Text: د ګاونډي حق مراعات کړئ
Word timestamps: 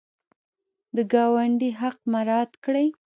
د 0.95 0.97
ګاونډي 1.13 1.69
حق 1.79 1.97
مراعات 2.11 2.51
کړئ 2.63 2.87